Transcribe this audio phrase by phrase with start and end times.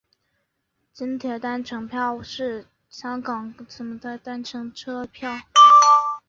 [0.93, 5.37] 轻铁单程票是香港港铁之轻铁系统的单程车票。